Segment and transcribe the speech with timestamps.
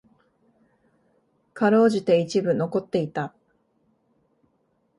[1.53, 3.35] 辛うじて一部残っていた。